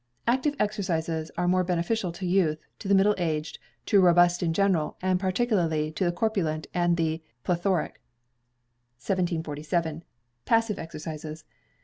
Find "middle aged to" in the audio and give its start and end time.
2.95-3.97